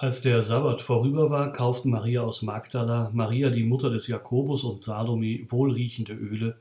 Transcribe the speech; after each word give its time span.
Als 0.00 0.22
der 0.22 0.42
Sabbat 0.42 0.80
vorüber 0.80 1.28
war, 1.28 1.52
kauften 1.52 1.90
Maria 1.90 2.22
aus 2.22 2.42
Magdala, 2.42 3.10
Maria 3.12 3.50
die 3.50 3.64
Mutter 3.64 3.90
des 3.90 4.06
Jakobus 4.06 4.62
und 4.62 4.80
Salome 4.80 5.44
wohlriechende 5.48 6.12
Öle, 6.12 6.56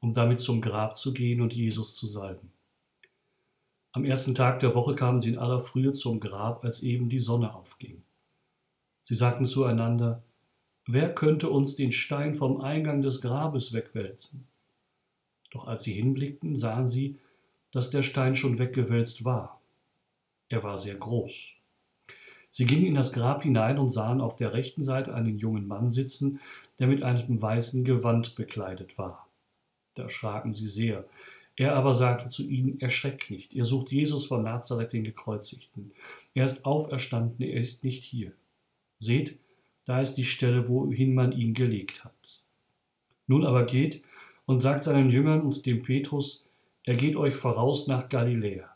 um 0.00 0.14
damit 0.14 0.40
zum 0.40 0.60
Grab 0.60 0.96
zu 0.96 1.14
gehen 1.14 1.40
und 1.40 1.54
Jesus 1.54 1.94
zu 1.94 2.08
salben. 2.08 2.50
Am 3.92 4.04
ersten 4.04 4.34
Tag 4.34 4.58
der 4.58 4.74
Woche 4.74 4.96
kamen 4.96 5.20
sie 5.20 5.28
in 5.28 5.38
aller 5.38 5.60
Frühe 5.60 5.92
zum 5.92 6.18
Grab, 6.18 6.64
als 6.64 6.82
eben 6.82 7.08
die 7.08 7.20
Sonne 7.20 7.54
aufging. 7.54 8.02
Sie 9.04 9.14
sagten 9.14 9.46
zueinander, 9.46 10.24
wer 10.84 11.14
könnte 11.14 11.50
uns 11.50 11.76
den 11.76 11.92
Stein 11.92 12.34
vom 12.34 12.60
Eingang 12.60 13.00
des 13.00 13.20
Grabes 13.20 13.72
wegwälzen? 13.72 14.48
Doch 15.52 15.68
als 15.68 15.84
sie 15.84 15.92
hinblickten, 15.92 16.56
sahen 16.56 16.88
sie, 16.88 17.20
dass 17.70 17.90
der 17.90 18.02
Stein 18.02 18.34
schon 18.34 18.58
weggewälzt 18.58 19.24
war. 19.24 19.60
Er 20.48 20.64
war 20.64 20.76
sehr 20.76 20.96
groß. 20.96 21.61
Sie 22.52 22.66
gingen 22.66 22.84
in 22.84 22.94
das 22.94 23.14
Grab 23.14 23.42
hinein 23.42 23.78
und 23.78 23.88
sahen 23.88 24.20
auf 24.20 24.36
der 24.36 24.52
rechten 24.52 24.84
Seite 24.84 25.14
einen 25.14 25.38
jungen 25.38 25.66
Mann 25.66 25.90
sitzen, 25.90 26.38
der 26.78 26.86
mit 26.86 27.02
einem 27.02 27.40
weißen 27.40 27.82
Gewand 27.82 28.36
bekleidet 28.36 28.98
war. 28.98 29.26
Da 29.94 30.04
erschraken 30.04 30.52
sie 30.52 30.66
sehr. 30.66 31.06
Er 31.56 31.74
aber 31.74 31.94
sagte 31.94 32.28
zu 32.28 32.46
ihnen, 32.46 32.78
erschreckt 32.78 33.30
nicht, 33.30 33.54
ihr 33.54 33.64
sucht 33.64 33.90
Jesus 33.90 34.26
von 34.26 34.42
Nazareth, 34.42 34.92
den 34.92 35.04
Gekreuzigten. 35.04 35.92
Er 36.34 36.44
ist 36.44 36.66
auferstanden, 36.66 37.42
er 37.46 37.58
ist 37.58 37.84
nicht 37.84 38.04
hier. 38.04 38.32
Seht, 38.98 39.38
da 39.86 40.02
ist 40.02 40.14
die 40.14 40.24
Stelle, 40.24 40.68
wohin 40.68 41.14
man 41.14 41.32
ihn 41.32 41.54
gelegt 41.54 42.04
hat. 42.04 42.42
Nun 43.26 43.46
aber 43.46 43.64
geht 43.64 44.02
und 44.44 44.58
sagt 44.58 44.82
seinen 44.82 45.08
Jüngern 45.08 45.40
und 45.40 45.64
dem 45.64 45.82
Petrus, 45.82 46.46
er 46.84 46.96
geht 46.96 47.16
euch 47.16 47.34
voraus 47.34 47.86
nach 47.86 48.10
Galiläa. 48.10 48.68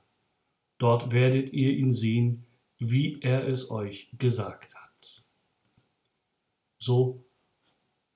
Dort 0.78 1.12
werdet 1.12 1.52
ihr 1.52 1.72
ihn 1.72 1.92
sehen, 1.92 2.45
wie 2.78 3.20
er 3.22 3.48
es 3.48 3.70
euch 3.70 4.10
gesagt 4.18 4.74
hat. 4.74 5.24
So 6.78 7.24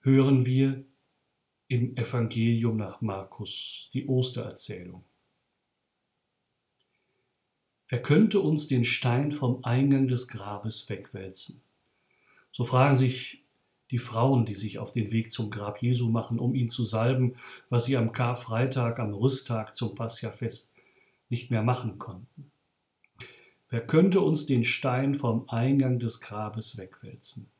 hören 0.01 0.45
wir 0.47 0.85
im 1.69 1.97
Evangelium 1.97 2.77
nach 2.77 3.01
Markus 3.01 3.91
die 3.95 4.07
Ostererzählung. 4.07 5.05
Wer 7.89 8.03
könnte 8.03 8.41
uns 8.41 8.69
den 8.69 8.85
Stein 8.85 9.33
vom 9.33 9.65
Eingang 9.65 10.09
des 10.09 10.29
Grabes 10.29 10.89
wegwälzen? 10.89 11.63
So 12.53 12.65
fragen 12.65 12.97
sich 12.97 13.45
die 13.91 13.99
Frauen, 13.99 14.47
die 14.47 14.55
sich 14.55 14.79
auf 14.79 14.93
den 14.93 15.11
Weg 15.11 15.33
zum 15.33 15.51
Grab 15.51 15.83
Jesu 15.83 16.11
machen, 16.11 16.39
um 16.39 16.55
ihn 16.55 16.69
zu 16.69 16.85
salben, 16.85 17.37
was 17.69 17.87
sie 17.87 17.97
am 17.97 18.13
Karfreitag, 18.13 18.99
am 19.01 19.13
Rüsttag 19.13 19.75
zum 19.75 19.95
Passiafest 19.95 20.75
nicht 21.29 21.51
mehr 21.51 21.63
machen 21.63 21.99
konnten. 21.99 22.53
Wer 23.71 23.87
könnte 23.87 24.21
uns 24.21 24.47
den 24.47 24.65
Stein 24.65 25.15
vom 25.15 25.49
Eingang 25.49 26.01
des 26.01 26.21
Grabes 26.21 26.77
wegwälzen? 26.77 27.53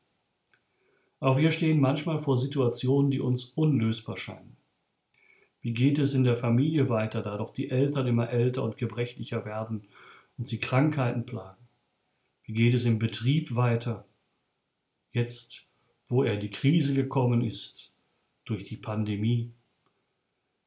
Auch 1.21 1.37
wir 1.37 1.51
stehen 1.51 1.79
manchmal 1.79 2.19
vor 2.19 2.37
Situationen, 2.37 3.11
die 3.11 3.21
uns 3.21 3.45
unlösbar 3.45 4.17
scheinen. 4.17 4.57
Wie 5.61 5.71
geht 5.71 5.99
es 5.99 6.13
in 6.13 6.25
der 6.25 6.35
Familie 6.35 6.89
weiter, 6.89 7.21
da 7.21 7.37
doch 7.37 7.53
die 7.53 7.69
Eltern 7.69 8.07
immer 8.07 8.29
älter 8.29 8.63
und 8.63 8.75
gebrechlicher 8.75 9.45
werden 9.45 9.87
und 10.37 10.47
sie 10.47 10.59
Krankheiten 10.59 11.25
plagen? 11.25 11.65
Wie 12.43 12.53
geht 12.53 12.73
es 12.73 12.85
im 12.85 12.99
Betrieb 12.99 13.55
weiter, 13.55 14.05
jetzt 15.13 15.65
wo 16.07 16.23
er 16.23 16.33
in 16.33 16.41
die 16.41 16.49
Krise 16.49 16.93
gekommen 16.93 17.41
ist 17.41 17.93
durch 18.43 18.65
die 18.65 18.75
Pandemie? 18.75 19.53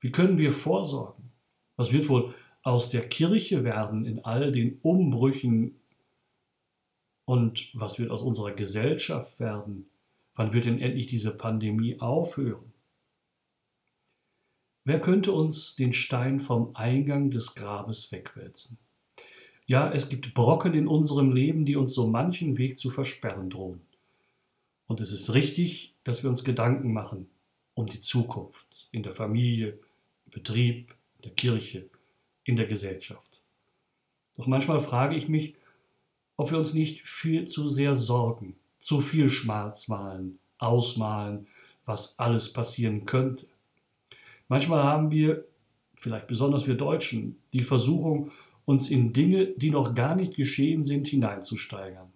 Wie 0.00 0.10
können 0.10 0.38
wir 0.38 0.52
vorsorgen? 0.52 1.32
Was 1.76 1.92
wird 1.92 2.08
wohl 2.08 2.34
aus 2.64 2.90
der 2.90 3.08
Kirche 3.08 3.62
werden 3.62 4.06
in 4.06 4.24
all 4.24 4.50
den 4.50 4.78
Umbrüchen 4.82 5.76
und 7.26 7.70
was 7.74 7.98
wird 7.98 8.10
aus 8.10 8.22
unserer 8.22 8.52
Gesellschaft 8.52 9.38
werden? 9.38 9.86
Wann 10.34 10.52
wird 10.52 10.64
denn 10.64 10.80
endlich 10.80 11.06
diese 11.06 11.36
Pandemie 11.36 12.00
aufhören? 12.00 12.72
Wer 14.84 15.00
könnte 15.00 15.32
uns 15.32 15.76
den 15.76 15.92
Stein 15.92 16.40
vom 16.40 16.74
Eingang 16.74 17.30
des 17.30 17.54
Grabes 17.54 18.10
wegwälzen? 18.12 18.78
Ja, 19.66 19.90
es 19.90 20.08
gibt 20.08 20.34
Brocken 20.34 20.74
in 20.74 20.86
unserem 20.86 21.32
Leben, 21.32 21.64
die 21.64 21.76
uns 21.76 21.94
so 21.94 22.06
manchen 22.06 22.58
Weg 22.58 22.78
zu 22.78 22.90
versperren 22.90 23.48
drohen. 23.48 23.80
Und 24.86 25.00
es 25.00 25.12
ist 25.12 25.32
richtig, 25.32 25.94
dass 26.04 26.22
wir 26.22 26.28
uns 26.28 26.44
Gedanken 26.44 26.92
machen 26.92 27.28
um 27.74 27.86
die 27.86 28.00
Zukunft 28.00 28.88
in 28.92 29.02
der 29.02 29.14
Familie, 29.14 29.78
im 30.26 30.32
Betrieb, 30.32 30.94
in 31.16 31.22
der 31.22 31.32
Kirche, 31.32 31.88
in 32.44 32.56
der 32.56 32.66
Gesellschaft. 32.66 33.40
Doch 34.36 34.46
manchmal 34.46 34.80
frage 34.80 35.16
ich 35.16 35.28
mich, 35.28 35.54
ob 36.36 36.50
wir 36.50 36.58
uns 36.58 36.74
nicht 36.74 37.02
viel 37.02 37.46
zu 37.46 37.68
sehr 37.68 37.94
sorgen, 37.94 38.56
zu 38.78 39.00
viel 39.00 39.28
Schmerz 39.28 39.88
malen, 39.88 40.38
ausmalen, 40.58 41.46
was 41.84 42.18
alles 42.18 42.52
passieren 42.52 43.04
könnte. 43.04 43.46
Manchmal 44.48 44.82
haben 44.82 45.10
wir, 45.10 45.44
vielleicht 45.94 46.26
besonders 46.26 46.66
wir 46.66 46.74
Deutschen, 46.74 47.36
die 47.52 47.62
Versuchung, 47.62 48.32
uns 48.64 48.90
in 48.90 49.12
Dinge, 49.12 49.46
die 49.56 49.70
noch 49.70 49.94
gar 49.94 50.16
nicht 50.16 50.34
geschehen 50.34 50.82
sind, 50.82 51.06
hineinzusteigern. 51.06 52.12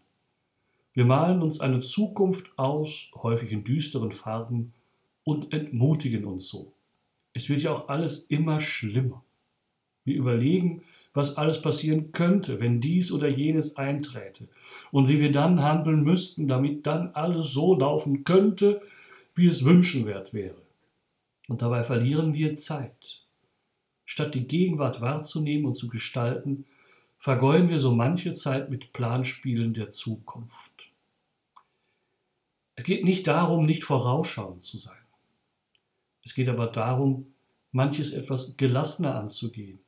Wir 0.95 1.05
malen 1.05 1.43
uns 1.43 1.60
eine 1.60 1.81
Zukunft 1.81 2.59
aus, 2.59 3.12
häufig 3.22 3.53
in 3.53 3.65
düsteren 3.65 4.12
Farben, 4.12 4.72
und 5.22 5.53
entmutigen 5.53 6.25
uns 6.25 6.49
so. 6.49 6.72
Es 7.34 7.49
wird 7.50 7.62
ja 7.62 7.72
auch 7.72 7.89
alles 7.89 8.25
immer 8.25 8.60
schlimmer. 8.60 9.22
Wir 10.08 10.16
überlegen, 10.16 10.82
was 11.14 11.36
alles 11.36 11.62
passieren 11.62 12.12
könnte, 12.12 12.60
wenn 12.60 12.80
dies 12.80 13.12
oder 13.12 13.28
jenes 13.28 13.76
einträte 13.76 14.48
und 14.91 15.08
wie 15.08 15.20
wir 15.20 15.32
dann 15.32 15.62
handeln 15.62 16.02
müssten, 16.02 16.48
damit 16.48 16.86
dann 16.86 17.10
alles 17.14 17.52
so 17.52 17.74
laufen 17.74 18.24
könnte, 18.24 18.80
wie 19.34 19.47
es 19.47 19.64
wünschenswert 19.64 20.32
wäre. 20.32 20.62
Und 21.48 21.62
dabei 21.62 21.82
verlieren 21.82 22.34
wir 22.34 22.54
Zeit. 22.54 23.22
Statt 24.04 24.34
die 24.34 24.47
Gegenwart 24.47 25.00
wahrzunehmen 25.00 25.66
und 25.66 25.74
zu 25.76 25.88
gestalten, 25.88 26.64
vergeuden 27.18 27.68
wir 27.68 27.78
so 27.78 27.94
manche 27.94 28.32
Zeit 28.32 28.70
mit 28.70 28.92
Planspielen 28.92 29.74
der 29.74 29.91
Zukunft. 29.91 30.54
Es 32.76 32.84
geht 32.84 33.04
nicht 33.04 33.26
darum, 33.26 33.66
nicht 33.66 33.84
vorausschauend 33.84 34.62
zu 34.62 34.78
sein. 34.78 34.94
Es 36.24 36.34
geht 36.34 36.48
aber 36.48 36.68
darum, 36.68 37.34
manches 37.72 38.12
etwas 38.12 38.56
gelassener 38.56 39.16
anzugehen, 39.16 39.80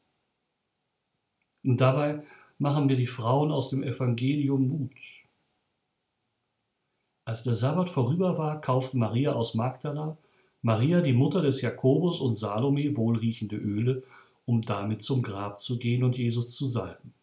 und 1.64 1.80
dabei 1.80 2.22
machen 2.58 2.86
mir 2.86 2.96
die 2.96 3.06
Frauen 3.06 3.50
aus 3.50 3.70
dem 3.70 3.82
Evangelium 3.82 4.68
Mut. 4.68 4.94
Als 7.24 7.42
der 7.42 7.54
Sabbat 7.54 7.90
vorüber 7.90 8.38
war, 8.38 8.60
kauften 8.60 8.98
Maria 8.98 9.32
aus 9.32 9.54
Magdala, 9.54 10.16
Maria, 10.62 11.00
die 11.00 11.12
Mutter 11.12 11.42
des 11.42 11.62
Jakobus 11.62 12.20
und 12.20 12.34
Salome 12.34 12.96
wohlriechende 12.96 13.56
Öle, 13.56 14.02
um 14.44 14.62
damit 14.62 15.02
zum 15.02 15.22
Grab 15.22 15.60
zu 15.60 15.78
gehen 15.78 16.02
und 16.02 16.18
Jesus 16.18 16.54
zu 16.54 16.66
salben. 16.66 17.14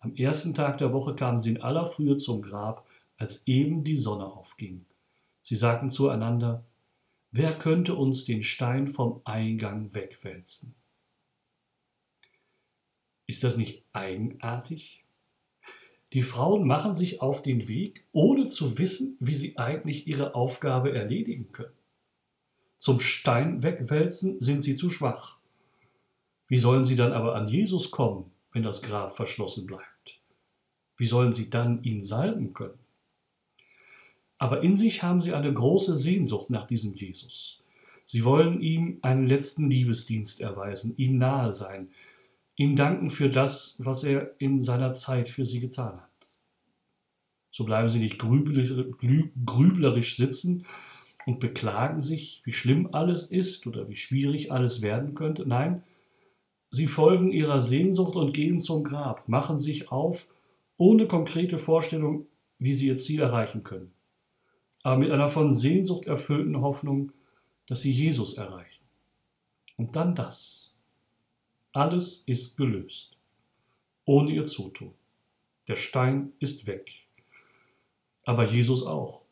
Am 0.00 0.14
ersten 0.16 0.54
Tag 0.54 0.78
der 0.78 0.92
Woche 0.92 1.14
kamen 1.14 1.40
sie 1.40 1.50
in 1.50 1.62
aller 1.62 1.86
Frühe 1.86 2.16
zum 2.16 2.42
Grab, 2.42 2.86
als 3.18 3.46
eben 3.46 3.84
die 3.84 3.96
Sonne 3.96 4.24
aufging. 4.24 4.86
Sie 5.42 5.54
sagten 5.54 5.90
zueinander, 5.90 6.64
wer 7.30 7.52
könnte 7.52 7.94
uns 7.94 8.24
den 8.24 8.42
Stein 8.42 8.88
vom 8.88 9.20
Eingang 9.24 9.92
wegwälzen? 9.92 10.74
Ist 13.30 13.44
das 13.44 13.56
nicht 13.56 13.84
eigenartig? 13.92 15.04
Die 16.12 16.22
Frauen 16.22 16.66
machen 16.66 16.94
sich 16.94 17.22
auf 17.22 17.42
den 17.42 17.68
Weg, 17.68 18.04
ohne 18.10 18.48
zu 18.48 18.76
wissen, 18.76 19.16
wie 19.20 19.34
sie 19.34 19.56
eigentlich 19.56 20.08
ihre 20.08 20.34
Aufgabe 20.34 20.92
erledigen 20.92 21.52
können. 21.52 21.78
Zum 22.78 22.98
Stein 22.98 23.62
wegwälzen 23.62 24.40
sind 24.40 24.62
sie 24.62 24.74
zu 24.74 24.90
schwach. 24.90 25.38
Wie 26.48 26.58
sollen 26.58 26.84
sie 26.84 26.96
dann 26.96 27.12
aber 27.12 27.36
an 27.36 27.46
Jesus 27.46 27.92
kommen, 27.92 28.32
wenn 28.50 28.64
das 28.64 28.82
Grab 28.82 29.14
verschlossen 29.14 29.64
bleibt? 29.64 30.18
Wie 30.96 31.06
sollen 31.06 31.32
sie 31.32 31.50
dann 31.50 31.84
ihn 31.84 32.02
salben 32.02 32.52
können? 32.52 32.80
Aber 34.38 34.64
in 34.64 34.74
sich 34.74 35.04
haben 35.04 35.20
sie 35.20 35.34
eine 35.34 35.52
große 35.52 35.94
Sehnsucht 35.94 36.50
nach 36.50 36.66
diesem 36.66 36.94
Jesus. 36.94 37.62
Sie 38.04 38.24
wollen 38.24 38.60
ihm 38.60 38.98
einen 39.02 39.28
letzten 39.28 39.70
Liebesdienst 39.70 40.40
erweisen, 40.40 40.96
ihm 40.96 41.16
nahe 41.16 41.52
sein, 41.52 41.90
ihm 42.60 42.76
danken 42.76 43.08
für 43.08 43.30
das, 43.30 43.76
was 43.78 44.04
er 44.04 44.34
in 44.38 44.60
seiner 44.60 44.92
Zeit 44.92 45.30
für 45.30 45.46
sie 45.46 45.60
getan 45.60 45.94
hat. 45.94 46.10
So 47.50 47.64
bleiben 47.64 47.88
sie 47.88 48.00
nicht 48.00 48.18
grüblerisch 48.18 50.16
sitzen 50.16 50.66
und 51.24 51.40
beklagen 51.40 52.02
sich, 52.02 52.42
wie 52.44 52.52
schlimm 52.52 52.90
alles 52.92 53.30
ist 53.30 53.66
oder 53.66 53.88
wie 53.88 53.96
schwierig 53.96 54.52
alles 54.52 54.82
werden 54.82 55.14
könnte. 55.14 55.46
Nein, 55.46 55.82
sie 56.70 56.86
folgen 56.86 57.32
ihrer 57.32 57.62
Sehnsucht 57.62 58.14
und 58.14 58.34
gehen 58.34 58.60
zum 58.60 58.84
Grab, 58.84 59.26
machen 59.26 59.58
sich 59.58 59.90
auf, 59.90 60.28
ohne 60.76 61.08
konkrete 61.08 61.56
Vorstellung, 61.56 62.26
wie 62.58 62.74
sie 62.74 62.88
ihr 62.88 62.98
Ziel 62.98 63.22
erreichen 63.22 63.64
können, 63.64 63.90
aber 64.82 64.98
mit 64.98 65.10
einer 65.10 65.30
von 65.30 65.54
Sehnsucht 65.54 66.06
erfüllten 66.06 66.60
Hoffnung, 66.60 67.12
dass 67.66 67.80
sie 67.80 67.92
Jesus 67.92 68.34
erreichen. 68.34 68.84
Und 69.78 69.96
dann 69.96 70.14
das. 70.14 70.69
Alles 71.72 72.24
ist 72.26 72.56
gelöst. 72.56 73.16
Ohne 74.04 74.32
ihr 74.32 74.44
Zutun. 74.44 74.92
Der 75.68 75.76
Stein 75.76 76.32
ist 76.40 76.66
weg. 76.66 76.90
aber 78.24 78.44
Jesus 78.50 78.86
auch. 78.86 79.22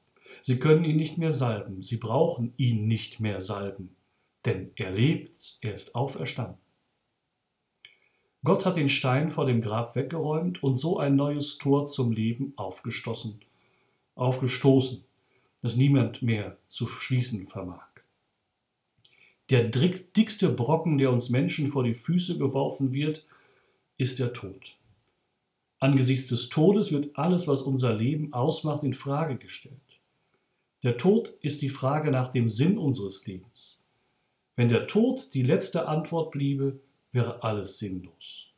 Sie 0.40 0.58
können 0.58 0.84
ihn 0.84 0.96
nicht 0.96 1.18
mehr 1.18 1.32
salben, 1.32 1.82
sie 1.82 1.96
brauchen 1.96 2.54
ihn 2.56 2.86
nicht 2.86 3.20
mehr 3.20 3.42
salben, 3.42 3.96
denn 4.44 4.70
er 4.76 4.90
lebt, 4.92 5.58
er 5.60 5.74
ist 5.74 5.94
auferstanden. 5.94 6.58
Gott 8.44 8.64
hat 8.64 8.76
den 8.76 8.88
Stein 8.88 9.30
vor 9.30 9.46
dem 9.46 9.60
Grab 9.60 9.96
weggeräumt 9.96 10.62
und 10.62 10.76
so 10.76 10.98
ein 10.98 11.16
neues 11.16 11.58
Tor 11.58 11.86
zum 11.86 12.12
Leben 12.12 12.52
aufgestoßen, 12.56 13.40
aufgestoßen, 14.14 15.04
das 15.60 15.76
niemand 15.76 16.22
mehr 16.22 16.56
zu 16.68 16.86
schließen 16.86 17.48
vermag. 17.48 17.87
Der 19.50 19.64
dickste 19.64 20.50
Brocken, 20.50 20.98
der 20.98 21.10
uns 21.10 21.30
Menschen 21.30 21.68
vor 21.68 21.82
die 21.82 21.94
Füße 21.94 22.36
geworfen 22.36 22.92
wird, 22.92 23.26
ist 23.96 24.18
der 24.18 24.34
Tod. 24.34 24.76
Angesichts 25.80 26.26
des 26.26 26.50
Todes 26.50 26.92
wird 26.92 27.16
alles, 27.16 27.48
was 27.48 27.62
unser 27.62 27.94
Leben 27.94 28.32
ausmacht, 28.32 28.82
in 28.82 28.92
Frage 28.92 29.36
gestellt. 29.36 29.76
Der 30.82 30.96
Tod 30.96 31.34
ist 31.40 31.62
die 31.62 31.70
Frage 31.70 32.10
nach 32.10 32.28
dem 32.28 32.48
Sinn 32.48 32.78
unseres 32.78 33.26
Lebens. 33.26 33.82
Wenn 34.54 34.68
der 34.68 34.86
Tod 34.86 35.34
die 35.34 35.42
letzte 35.42 35.88
Antwort 35.88 36.32
bliebe, 36.32 36.80
wäre 37.12 37.42
alles 37.42 37.78
sinnlos. 37.78 38.48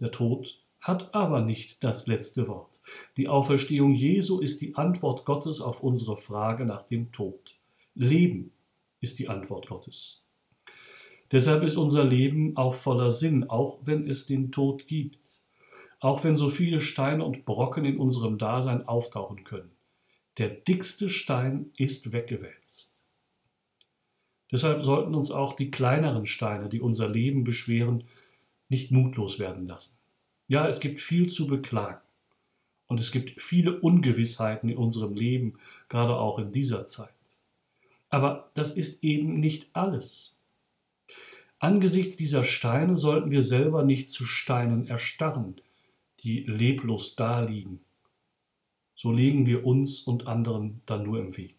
Der 0.00 0.10
Tod 0.10 0.60
hat 0.80 1.14
aber 1.14 1.40
nicht 1.40 1.82
das 1.82 2.06
letzte 2.06 2.46
Wort. 2.46 2.78
Die 3.16 3.28
Auferstehung 3.28 3.94
Jesu 3.94 4.40
ist 4.40 4.60
die 4.60 4.76
Antwort 4.76 5.24
Gottes 5.24 5.60
auf 5.60 5.82
unsere 5.82 6.18
Frage 6.18 6.66
nach 6.66 6.82
dem 6.82 7.10
Tod. 7.10 7.56
Leben 7.94 8.52
ist 9.04 9.20
die 9.20 9.28
Antwort 9.28 9.68
Gottes. 9.68 10.24
Deshalb 11.30 11.62
ist 11.62 11.76
unser 11.76 12.04
Leben 12.04 12.56
auch 12.56 12.74
voller 12.74 13.10
Sinn, 13.10 13.44
auch 13.48 13.78
wenn 13.84 14.08
es 14.08 14.26
den 14.26 14.50
Tod 14.50 14.86
gibt, 14.86 15.40
auch 16.00 16.24
wenn 16.24 16.36
so 16.36 16.48
viele 16.48 16.80
Steine 16.80 17.24
und 17.24 17.44
Brocken 17.44 17.84
in 17.84 17.98
unserem 17.98 18.38
Dasein 18.38 18.88
auftauchen 18.88 19.44
können. 19.44 19.70
Der 20.38 20.48
dickste 20.48 21.08
Stein 21.08 21.70
ist 21.76 22.12
weggewälzt. 22.12 22.92
Deshalb 24.50 24.82
sollten 24.82 25.14
uns 25.14 25.30
auch 25.30 25.54
die 25.54 25.70
kleineren 25.70 26.26
Steine, 26.26 26.68
die 26.68 26.80
unser 26.80 27.08
Leben 27.08 27.44
beschweren, 27.44 28.04
nicht 28.68 28.90
mutlos 28.90 29.38
werden 29.38 29.66
lassen. 29.66 29.98
Ja, 30.48 30.66
es 30.66 30.80
gibt 30.80 31.00
viel 31.00 31.30
zu 31.30 31.46
beklagen. 31.46 32.00
Und 32.86 33.00
es 33.00 33.10
gibt 33.12 33.40
viele 33.40 33.80
Ungewissheiten 33.80 34.68
in 34.68 34.76
unserem 34.76 35.14
Leben, 35.14 35.58
gerade 35.88 36.16
auch 36.16 36.38
in 36.38 36.52
dieser 36.52 36.86
Zeit. 36.86 37.13
Aber 38.14 38.50
das 38.54 38.76
ist 38.76 39.02
eben 39.02 39.40
nicht 39.40 39.68
alles. 39.72 40.36
Angesichts 41.58 42.16
dieser 42.16 42.44
Steine 42.44 42.96
sollten 42.96 43.32
wir 43.32 43.42
selber 43.42 43.84
nicht 43.84 44.08
zu 44.08 44.24
Steinen 44.24 44.86
erstarren, 44.86 45.56
die 46.20 46.44
leblos 46.44 47.16
daliegen. 47.16 47.80
So 48.94 49.10
legen 49.10 49.46
wir 49.46 49.66
uns 49.66 50.02
und 50.02 50.28
anderen 50.28 50.82
dann 50.86 51.02
nur 51.02 51.18
im 51.18 51.36
Weg 51.36 51.56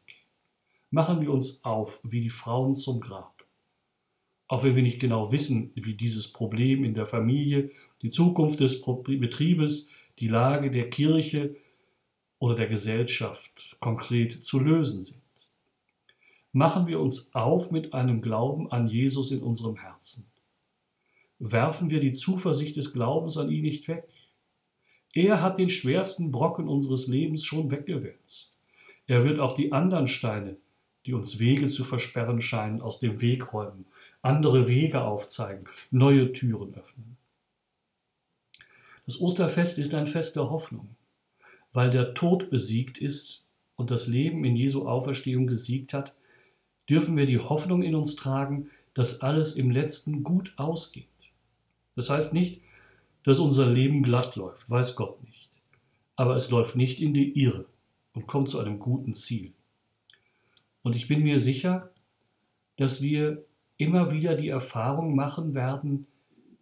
machen 0.96 1.19
wir 1.19 1.30
uns 1.30 1.66
auf 1.66 2.00
wie 2.04 2.22
die 2.22 2.30
Frauen 2.30 2.74
zum 2.74 3.01
Grab. 3.01 3.44
Auch 4.48 4.63
wenn 4.63 4.78
wir 4.78 4.81
nicht 4.81 5.01
genau 5.01 5.30
wissen, 5.30 5.74
wie 5.75 5.94
dieses 5.94 6.31
Problem 6.31 6.86
in 6.86 6.94
der 6.94 7.06
Familie, 7.06 7.69
die 8.01 8.10
Zukunft 8.10 8.62
des 8.62 8.81
Betriebes, 8.81 9.92
die 10.19 10.30
Lage 10.30 10.72
der 10.72 10.90
Kirche 10.90 11.58
oder 12.40 12.56
der 12.56 12.68
Gesellschaft 12.68 13.75
konkret 13.81 14.46
zu 14.46 14.62
lösen 14.62 15.01
sind. 15.01 15.25
Machen 16.56 16.88
wir 16.88 17.02
uns 17.02 17.36
auf 17.36 17.69
mit 17.69 17.94
einem 17.94 18.22
Glauben 18.22 18.72
an 18.72 18.88
Jesus 18.88 19.30
in 19.31 19.42
unserem 19.42 19.75
Herzen. 19.75 20.31
Werfen 21.38 21.90
wir 21.90 22.00
die 22.00 22.13
Zuversicht 22.13 22.78
des 22.78 22.94
Glaubens 22.94 23.36
an 23.36 23.52
ihn 23.52 23.63
nicht 23.63 23.90
weg. 23.90 24.07
Er 25.13 25.42
hat 25.42 25.57
den 25.57 25.68
schwersten 25.68 26.31
Brocken 26.31 26.69
unseres 26.69 27.07
Lebens 27.07 27.44
schon 27.44 27.72
weggewälzt. 27.72 28.57
Er 29.06 29.25
wird 29.25 29.42
auch 29.42 29.54
die 29.54 29.74
anderen 29.74 30.07
Steine, 30.07 30.56
die 31.06 31.12
uns 31.12 31.40
Wege 31.40 31.68
zu 31.68 31.84
versperren 31.84 32.40
scheinen, 32.40 32.80
aus 32.80 33.01
dem 33.01 33.19
Weg 33.19 33.51
räumen, 33.51 33.86
andere 34.22 34.69
Wege 34.69 35.01
aufzeigen, 35.01 35.66
neue 35.92 36.31
Türen 36.31 36.74
öffnen. 36.74 37.18
Das 39.06 39.19
Osterfest 39.19 39.78
ist 39.78 39.94
ein 39.94 40.08
Fest 40.08 40.38
der 40.38 40.50
Hoffnung, 40.50 40.96
weil 41.74 41.90
der 41.90 42.13
Tod 42.13 42.50
besiegt 42.50 42.98
ist 42.98 43.46
und 43.75 43.92
das 43.92 44.08
Leben 44.08 44.46
in 44.46 44.56
Jesu 44.56 44.88
Auferstehung 44.88 45.48
gesiegt 45.48 45.92
hat, 45.92 46.16
dürfen 46.90 47.18
wir 47.18 47.26
die 47.26 47.40
Hoffnung 47.40 47.84
in 47.84 47.96
uns 47.96 48.16
tragen, 48.16 48.70
dass 48.94 49.22
alles 49.22 49.56
im 49.56 49.72
letzten 49.72 50.24
gut 50.24 50.54
ausgeht. 50.58 51.08
Das 51.96 52.10
heißt 52.10 52.34
nicht, 52.34 52.62
dass 53.24 53.40
unser 53.40 53.66
Leben 53.66 54.04
glatt 54.04 54.36
läuft, 54.36 54.70
weiß 54.70 54.96
Gott 54.96 55.22
nicht. 55.24 55.50
Aber 56.16 56.36
es 56.36 56.50
läuft 56.50 56.76
nicht 56.76 57.02
in 57.02 57.14
die 57.14 57.38
Irre 57.40 57.66
und 58.14 58.28
kommt 58.28 58.50
zu 58.50 58.60
einem 58.60 58.80
guten 58.80 59.14
Ziel. 59.14 59.54
Und 60.84 60.96
ich 60.96 61.08
bin 61.08 61.24
mir 61.24 61.40
sicher, 61.40 61.92
dass 62.78 63.02
wir 63.02 63.44
immer 63.78 64.12
wieder 64.12 64.36
die 64.36 64.50
Erfahrung 64.50 65.16
machen 65.16 65.54
werden, 65.54 66.08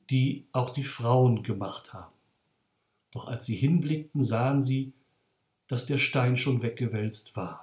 die 0.09 0.45
auch 0.51 0.69
die 0.69 0.83
Frauen 0.83 1.43
gemacht 1.43 1.93
haben. 1.93 2.13
Doch 3.11 3.27
als 3.27 3.45
sie 3.45 3.55
hinblickten, 3.55 4.21
sahen 4.21 4.61
sie, 4.61 4.93
dass 5.67 5.85
der 5.85 5.97
Stein 5.97 6.35
schon 6.35 6.61
weggewälzt 6.61 7.35
war. 7.35 7.62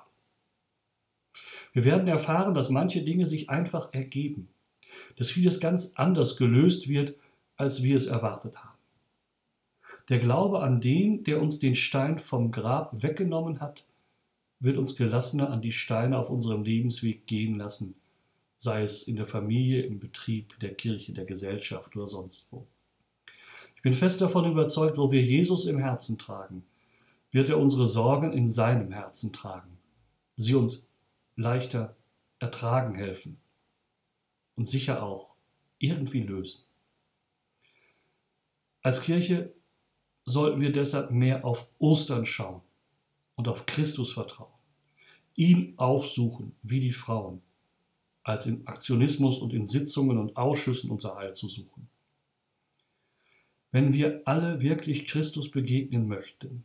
Wir 1.73 1.85
werden 1.85 2.09
erfahren, 2.09 2.55
dass 2.55 2.71
manche 2.71 3.03
Dinge 3.03 3.27
sich 3.27 3.49
einfach 3.49 3.93
ergeben, 3.93 4.49
dass 5.17 5.31
vieles 5.31 5.61
ganz 5.61 5.95
anders 5.97 6.37
gelöst 6.37 6.89
wird, 6.89 7.15
als 7.57 7.83
wir 7.83 7.97
es 7.97 8.07
erwartet 8.07 8.57
haben. 8.59 8.79
Der 10.09 10.19
Glaube 10.19 10.61
an 10.61 10.81
den, 10.81 11.23
der 11.23 11.41
uns 11.41 11.61
den 11.61 11.75
Stein 11.75 12.19
vom 12.19 12.51
Grab 12.51 13.03
weggenommen 13.03 13.61
hat, 13.61 13.85
wird 14.59 14.77
uns 14.77 14.97
gelassener 14.97 15.51
an 15.51 15.63
die 15.63 15.73
Steine 15.73 16.19
auf 16.19 16.31
unserem 16.31 16.65
Lebensweg 16.65 17.27
gehen 17.27 17.57
lassen, 17.57 17.95
sei 18.59 18.83
es 18.83 19.05
in 19.05 19.17
der 19.17 19.27
Familie, 19.27 19.83
im 19.83 20.01
Betrieb, 20.01 20.59
der 20.61 20.75
Kirche, 20.75 21.13
der 21.13 21.25
Gesellschaft 21.25 21.97
oder 21.97 22.07
sonst 22.07 22.49
wo. 22.51 22.67
Ich 23.77 23.83
bin 23.83 23.95
fest 23.95 24.21
davon 24.21 24.51
überzeugt, 24.51 24.99
wo 24.99 25.11
wir 25.11 25.23
Jesus 25.23 25.65
im 25.65 25.79
Herzen 25.79 26.19
tragen, 26.19 26.65
wird 27.31 27.49
er 27.49 27.59
unsere 27.59 27.87
Sorgen 27.87 28.33
in 28.33 28.49
seinem 28.49 28.91
Herzen 28.91 29.33
tragen, 29.33 29.79
sie 30.37 30.55
uns 30.55 30.90
leichter 31.41 31.97
ertragen 32.39 32.95
helfen 32.95 33.39
und 34.57 34.65
sicher 34.65 35.03
auch 35.03 35.35
irgendwie 35.79 36.23
lösen. 36.23 36.63
Als 38.83 39.03
Kirche 39.03 39.53
sollten 40.25 40.61
wir 40.61 40.73
deshalb 40.73 41.11
mehr 41.11 41.45
auf 41.45 41.69
Ostern 41.79 42.25
schauen 42.25 42.63
und 43.35 43.49
auf 43.49 43.67
Christus 43.67 44.13
vertrauen. 44.13 44.53
Ihn 45.37 45.75
aufsuchen, 45.77 46.55
wie 46.63 46.81
die 46.81 46.93
Frauen, 46.93 47.43
als 48.23 48.47
in 48.47 48.67
Aktionismus 48.67 49.39
und 49.39 49.53
in 49.53 49.67
Sitzungen 49.67 50.19
und 50.19 50.37
Ausschüssen 50.37 50.91
unser 50.91 51.17
Heil 51.17 51.35
zu 51.35 51.49
suchen. 51.49 51.89
Wenn 53.73 53.93
wir 53.93 54.23
alle 54.25 54.61
wirklich 54.61 55.07
Christus 55.07 55.51
begegnen 55.51 56.09
möchten 56.09 56.65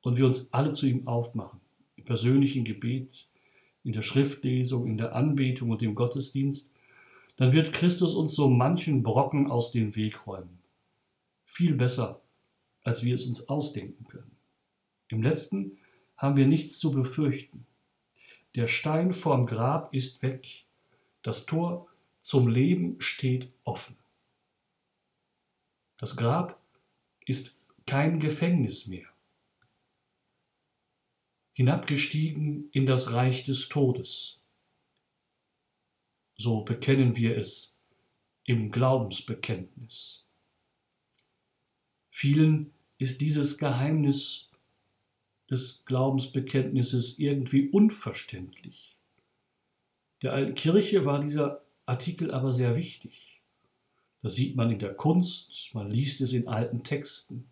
und 0.00 0.16
wir 0.16 0.26
uns 0.26 0.52
alle 0.52 0.72
zu 0.72 0.86
ihm 0.86 1.06
aufmachen, 1.06 1.60
im 1.96 2.04
persönlichen 2.04 2.64
Gebet, 2.64 3.28
in 3.84 3.92
der 3.92 4.02
Schriftlesung, 4.02 4.86
in 4.86 4.98
der 4.98 5.14
Anbetung 5.14 5.70
und 5.70 5.82
im 5.82 5.94
Gottesdienst, 5.94 6.76
dann 7.36 7.52
wird 7.52 7.72
Christus 7.72 8.14
uns 8.14 8.34
so 8.34 8.48
manchen 8.48 9.02
Brocken 9.02 9.50
aus 9.50 9.72
dem 9.72 9.96
Weg 9.96 10.26
räumen. 10.26 10.58
Viel 11.46 11.74
besser, 11.74 12.20
als 12.82 13.04
wir 13.04 13.14
es 13.14 13.26
uns 13.26 13.48
ausdenken 13.48 14.04
können. 14.04 14.36
Im 15.08 15.22
letzten 15.22 15.78
haben 16.16 16.36
wir 16.36 16.46
nichts 16.46 16.78
zu 16.78 16.92
befürchten. 16.92 17.66
Der 18.54 18.66
Stein 18.66 19.12
vorm 19.12 19.46
Grab 19.46 19.94
ist 19.94 20.22
weg, 20.22 20.64
das 21.22 21.46
Tor 21.46 21.86
zum 22.20 22.48
Leben 22.48 23.00
steht 23.00 23.48
offen. 23.64 23.96
Das 25.98 26.16
Grab 26.16 26.60
ist 27.26 27.60
kein 27.86 28.20
Gefängnis 28.20 28.86
mehr. 28.86 29.06
Hinabgestiegen 31.60 32.70
in 32.72 32.86
das 32.86 33.12
Reich 33.12 33.44
des 33.44 33.68
Todes. 33.68 34.40
So 36.34 36.62
bekennen 36.62 37.16
wir 37.16 37.36
es 37.36 37.78
im 38.44 38.72
Glaubensbekenntnis. 38.72 40.24
Vielen 42.08 42.72
ist 42.96 43.20
dieses 43.20 43.58
Geheimnis 43.58 44.50
des 45.50 45.84
Glaubensbekenntnisses 45.84 47.18
irgendwie 47.18 47.68
unverständlich. 47.68 48.96
Der 50.22 50.32
alten 50.32 50.54
Kirche 50.54 51.04
war 51.04 51.20
dieser 51.20 51.62
Artikel 51.84 52.30
aber 52.30 52.54
sehr 52.54 52.74
wichtig. 52.74 53.42
Das 54.22 54.34
sieht 54.34 54.56
man 54.56 54.70
in 54.70 54.78
der 54.78 54.94
Kunst, 54.94 55.74
man 55.74 55.90
liest 55.90 56.22
es 56.22 56.32
in 56.32 56.48
alten 56.48 56.84
Texten. 56.84 57.49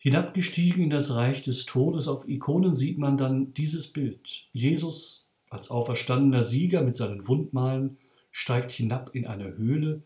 Hinabgestiegen 0.00 0.84
in 0.84 0.90
das 0.90 1.16
Reich 1.16 1.42
des 1.42 1.66
Todes 1.66 2.06
auf 2.06 2.28
Ikonen 2.28 2.72
sieht 2.72 2.98
man 2.98 3.18
dann 3.18 3.52
dieses 3.54 3.92
Bild. 3.92 4.46
Jesus 4.52 5.28
als 5.50 5.72
auferstandener 5.72 6.44
Sieger 6.44 6.82
mit 6.82 6.94
seinen 6.94 7.26
Wundmalen 7.26 7.98
steigt 8.30 8.70
hinab 8.70 9.12
in 9.14 9.26
eine 9.26 9.56
Höhle, 9.56 10.02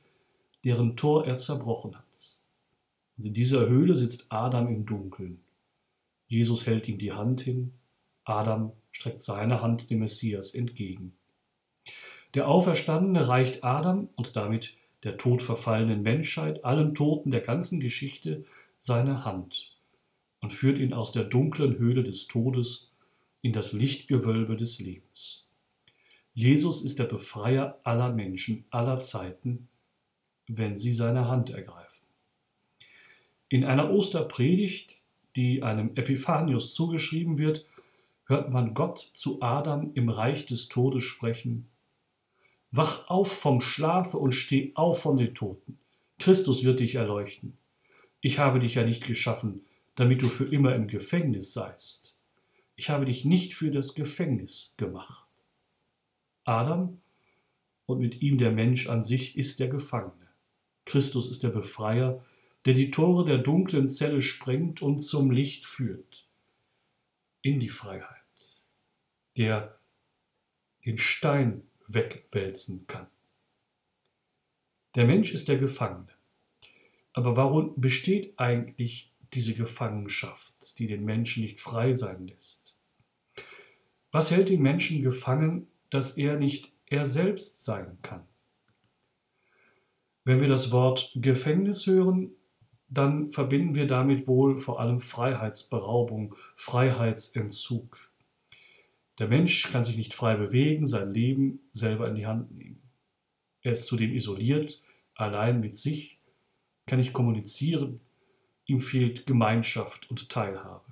deren 0.65 0.97
Tor 0.97 1.27
er 1.27 1.37
zerbrochen 1.37 1.95
hat. 1.95 2.05
Und 3.19 3.27
in 3.27 3.35
dieser 3.35 3.69
Höhle 3.69 3.95
sitzt 3.95 4.33
Adam 4.33 4.69
im 4.69 4.87
Dunkeln. 4.87 5.43
Jesus 6.27 6.67
hält 6.67 6.89
ihm 6.89 6.97
die 6.97 7.13
Hand 7.13 7.43
hin, 7.43 7.75
Adam 8.25 8.73
streckt 8.93 9.21
seine 9.21 9.61
Hand 9.61 9.91
dem 9.91 9.99
Messias 9.99 10.55
entgegen. 10.55 11.13
Der 12.33 12.49
Auferstandene 12.49 13.29
reicht 13.29 13.63
Adam 13.63 14.09
und 14.17 14.37
damit 14.37 14.75
der 15.05 15.19
todverfallenen 15.19 16.01
Menschheit, 16.01 16.65
allen 16.65 16.95
Toten 16.95 17.31
der 17.31 17.43
ganzen 17.43 17.79
Geschichte, 17.79 18.47
seine 18.81 19.27
Hand 19.27 19.72
und 20.43 20.53
führt 20.53 20.79
ihn 20.79 20.93
aus 20.93 21.13
der 21.13 21.25
dunklen 21.25 21.79
Höhle 21.79 22.05
des 22.05 22.27
Todes 22.27 22.93
in 23.41 23.53
das 23.53 23.73
Lichtgewölbe 23.73 24.57
des 24.57 24.79
Lebens. 24.79 25.49
Jesus 26.35 26.83
ist 26.83 26.99
der 26.99 27.05
Befreier 27.05 27.81
aller 27.85 28.13
Menschen 28.13 28.65
aller 28.71 28.99
Zeiten, 28.99 29.69
wenn 30.49 30.77
sie 30.77 30.93
seine 30.93 31.29
Hand 31.29 31.51
ergreifen. 31.51 31.89
In 33.49 33.65
einer 33.65 33.91
Osterpredigt, 33.91 34.99
die 35.37 35.63
einem 35.63 35.95
Epiphanius 35.95 36.75
zugeschrieben 36.75 37.39
wird, 37.39 37.67
hört 38.27 38.51
man 38.51 38.75
Gott 38.75 39.11
zu 39.15 39.43
Adam 39.43 39.93
im 39.95 40.09
Reich 40.09 40.47
des 40.47 40.69
Todes 40.69 41.03
sprechen. 41.03 41.69
Wach 42.71 43.09
auf 43.09 43.31
vom 43.31 43.61
Schlafe 43.61 44.17
und 44.17 44.33
steh 44.33 44.73
auf 44.75 45.03
von 45.03 45.19
den 45.19 45.35
Toten. 45.35 45.79
Christus 46.19 46.65
wird 46.65 46.81
dich 46.81 46.95
erleuchten. 46.95 47.59
Ich 48.21 48.39
habe 48.39 48.61
dich 48.61 48.77
ja 48.77 48.85
nicht 48.85 49.05
geschaffen, 49.05 49.67
damit 49.95 50.23
du 50.23 50.29
für 50.29 50.47
immer 50.47 50.75
im 50.75 50.89
Gefängnis 50.89 51.53
seist. 51.53 52.17
Ich 52.77 52.91
habe 52.91 53.05
dich 53.05 53.25
nicht 53.25 53.55
für 53.55 53.71
das 53.71 53.95
Gefängnis 53.95 54.75
gemacht. 54.77 55.29
Adam 56.45 57.01
und 57.87 58.01
mit 58.01 58.23
ihm 58.23 58.39
der 58.39 58.51
Mensch 58.51 58.89
an 58.89 59.05
sich 59.05 59.37
ist 59.37 59.61
der 59.61 59.69
Gefangene. 59.69 60.29
Christus 60.85 61.31
ist 61.31 61.43
der 61.43 61.51
Befreier, 61.51 62.25
der 62.65 62.75
die 62.75 62.91
Tore 62.91 63.25
der 63.25 63.39
dunklen 63.39 63.89
Zelle 63.89 64.21
sprengt 64.21 64.83
und 64.83 65.01
zum 65.01 65.31
Licht 65.31 65.67
führt, 65.67 66.27
in 67.43 67.61
die 67.61 67.71
Freiheit, 67.71 68.61
der 69.37 69.79
den 70.85 70.99
Stein 70.99 71.63
wegwälzen 71.87 72.87
kann. 72.87 73.07
Der 74.95 75.07
Mensch 75.07 75.33
ist 75.33 75.49
der 75.49 75.59
Gefangene. 75.59 76.09
Aber 77.13 77.37
warum 77.37 77.81
besteht 77.81 78.39
eigentlich 78.39 79.12
diese 79.35 79.55
Gefangenschaft, 79.55 80.79
die 80.79 80.87
den 80.87 81.05
Menschen 81.05 81.43
nicht 81.43 81.61
frei 81.61 81.93
sein 81.93 82.27
lässt? 82.27 82.77
Was 84.11 84.31
hält 84.31 84.51
den 84.51 84.63
Menschen 84.63 85.03
gefangen, 85.03 85.69
dass 85.91 86.19
er 86.19 86.39
nicht 86.39 86.73
er 86.87 87.07
selbst 87.07 87.65
sein 87.65 87.99
kann? 88.03 88.25
Wenn 90.25 90.41
wir 90.41 90.49
das 90.49 90.71
Wort 90.71 91.11
Gefängnis 91.15 91.87
hören, 91.87 92.31
dann 92.89 93.31
verbinden 93.31 93.75
wir 93.75 93.87
damit 93.87 94.27
wohl 94.27 94.59
vor 94.59 94.79
allem 94.79 95.01
Freiheitsberaubung, 95.01 96.35
Freiheitsentzug. 96.57 97.99
Der 99.19 99.29
Mensch 99.29 99.73
kann 99.73 99.85
sich 99.85 99.97
nicht 99.97 100.15
frei 100.15 100.37
bewegen, 100.37 100.87
sein 100.87 101.13
Leben 101.13 101.61
selber 101.73 102.09
in 102.09 102.15
die 102.15 102.27
Hand 102.27 102.53
nehmen. 102.57 102.83
Er 103.63 103.73
ist 103.73 103.87
zudem 103.87 104.13
isoliert, 104.13 104.83
allein 105.15 105.61
mit 105.61 105.79
sich, 105.79 106.19
kann 106.87 106.99
nicht 106.99 107.13
kommunizieren, 107.13 108.01
ihm 108.73 108.81
fehlt 108.81 109.27
Gemeinschaft 109.27 110.11
und 110.11 110.31
Teilhabe. 110.31 110.85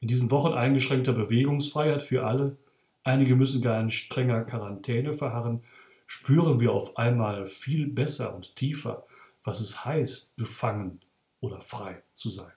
In 0.00 0.08
diesen 0.08 0.30
Wochen 0.30 0.52
eingeschränkter 0.52 1.12
Bewegungsfreiheit 1.12 2.02
für 2.02 2.26
alle, 2.26 2.56
einige 3.04 3.36
müssen 3.36 3.62
gar 3.62 3.80
in 3.80 3.90
strenger 3.90 4.44
Quarantäne 4.44 5.12
verharren, 5.12 5.62
spüren 6.06 6.58
wir 6.60 6.72
auf 6.72 6.96
einmal 6.96 7.46
viel 7.46 7.86
besser 7.88 8.34
und 8.34 8.56
tiefer, 8.56 9.06
was 9.44 9.60
es 9.60 9.84
heißt, 9.84 10.36
gefangen 10.36 11.00
oder 11.40 11.60
frei 11.60 12.02
zu 12.14 12.30
sein. 12.30 12.52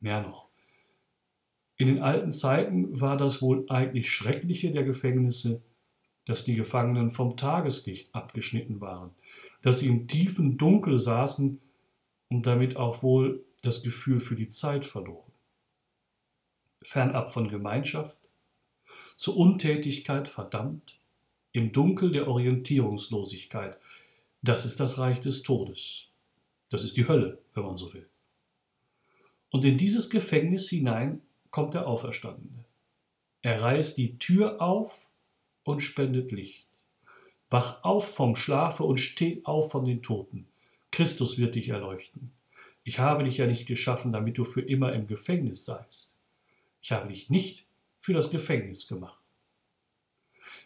Mehr 0.00 0.22
noch. 0.22 0.48
In 1.76 1.88
den 1.88 2.02
alten 2.02 2.32
Zeiten 2.32 3.00
war 3.00 3.18
das 3.18 3.42
wohl 3.42 3.66
eigentlich 3.68 4.10
Schreckliche 4.10 4.70
der 4.70 4.84
Gefängnisse, 4.84 5.62
dass 6.24 6.44
die 6.44 6.54
Gefangenen 6.54 7.10
vom 7.10 7.36
Tageslicht 7.36 8.14
abgeschnitten 8.14 8.80
waren, 8.80 9.10
dass 9.62 9.80
sie 9.80 9.88
im 9.88 10.08
tiefen 10.08 10.56
Dunkel 10.56 10.98
saßen 10.98 11.60
und 12.28 12.46
damit 12.46 12.76
auch 12.76 13.02
wohl 13.02 13.44
das 13.62 13.82
Gefühl 13.82 14.20
für 14.20 14.36
die 14.36 14.48
Zeit 14.48 14.86
verloren. 14.86 15.32
Fernab 16.82 17.32
von 17.32 17.48
Gemeinschaft, 17.48 18.16
zur 19.16 19.36
Untätigkeit 19.36 20.28
verdammt, 20.28 20.98
im 21.52 21.72
Dunkel 21.72 22.12
der 22.12 22.28
Orientierungslosigkeit. 22.28 23.78
Das 24.42 24.66
ist 24.66 24.78
das 24.78 24.98
Reich 24.98 25.20
des 25.20 25.42
Todes. 25.42 26.08
Das 26.70 26.84
ist 26.84 26.96
die 26.96 27.08
Hölle, 27.08 27.38
wenn 27.54 27.64
man 27.64 27.76
so 27.76 27.92
will. 27.94 28.08
Und 29.50 29.64
in 29.64 29.78
dieses 29.78 30.10
Gefängnis 30.10 30.68
hinein 30.68 31.22
kommt 31.50 31.74
der 31.74 31.86
Auferstandene. 31.86 32.64
Er 33.42 33.62
reißt 33.62 33.96
die 33.96 34.18
Tür 34.18 34.60
auf 34.60 35.06
und 35.64 35.80
spendet 35.80 36.32
Licht. 36.32 36.66
Wach 37.48 37.82
auf 37.84 38.14
vom 38.14 38.36
Schlafe 38.36 38.84
und 38.84 38.98
steh 38.98 39.40
auf 39.44 39.70
von 39.70 39.84
den 39.84 40.02
Toten. 40.02 40.46
Christus 40.96 41.36
wird 41.36 41.56
dich 41.56 41.68
erleuchten. 41.68 42.32
Ich 42.82 43.00
habe 43.00 43.24
dich 43.24 43.36
ja 43.36 43.46
nicht 43.46 43.66
geschaffen, 43.66 44.12
damit 44.12 44.38
du 44.38 44.46
für 44.46 44.62
immer 44.62 44.94
im 44.94 45.06
Gefängnis 45.06 45.66
seist. 45.66 46.16
Ich 46.80 46.90
habe 46.90 47.12
dich 47.12 47.28
nicht 47.28 47.66
für 48.00 48.14
das 48.14 48.30
Gefängnis 48.30 48.88
gemacht. 48.88 49.22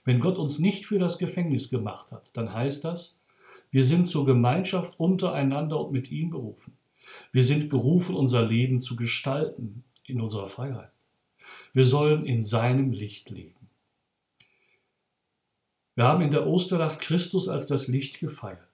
Wenn 0.04 0.20
Gott 0.20 0.38
uns 0.38 0.60
nicht 0.60 0.87
für 0.87 1.00
das 1.00 1.18
Gefängnis 1.18 1.68
gemacht 1.68 2.12
hat, 2.12 2.30
dann 2.34 2.54
heißt 2.54 2.84
das, 2.84 3.25
wir 3.72 3.82
sind 3.82 4.06
zur 4.06 4.25
Gemeinschaft 4.25 5.00
untereinander 5.00 5.80
und 5.80 5.90
mit 5.90 6.12
ihm 6.12 6.30
berufen. 6.30 6.76
Wir 7.32 7.42
sind 7.42 7.68
berufen, 7.68 8.14
unser 8.14 8.46
Leben 8.46 8.80
zu 8.80 8.94
gestalten 8.94 9.82
in 10.04 10.20
unserer 10.20 10.46
Freiheit. 10.46 10.92
Wir 11.72 11.84
sollen 11.84 12.25
in 12.25 12.40
seinem 12.40 12.92
Licht 12.92 13.30
leben. 13.30 13.66
Wir 15.96 16.04
haben 16.04 16.22
in 16.22 16.30
der 16.30 16.46
Osternacht 16.46 17.00
Christus 17.00 17.49
als 17.49 17.66
das 17.66 17.88
Licht 17.88 18.20
gefeiert. 18.20 18.69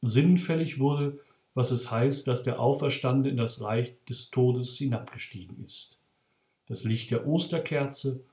Sinnfällig 0.00 0.78
wurde, 0.78 1.20
was 1.54 1.70
es 1.70 1.90
heißt, 1.90 2.28
dass 2.28 2.44
der 2.44 2.60
Auferstandene 2.60 3.30
in 3.30 3.36
das 3.36 3.62
Reich 3.62 3.94
des 4.08 4.30
Todes 4.30 4.76
hinabgestiegen 4.78 5.64
ist. 5.64 5.98
Das 6.66 6.84
Licht 6.84 7.10
der 7.10 7.26
Osterkerze 7.26 8.24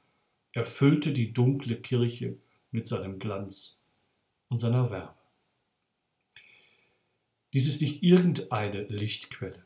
erfüllte 0.51 1.11
die 1.11 1.33
dunkle 1.33 1.75
Kirche 1.77 2.37
mit 2.71 2.87
seinem 2.87 3.19
Glanz 3.19 3.81
und 4.49 4.57
seiner 4.57 4.91
Wärme. 4.91 5.15
Dies 7.53 7.67
ist 7.67 7.81
nicht 7.81 8.03
irgendeine 8.03 8.83
Lichtquelle. 8.83 9.63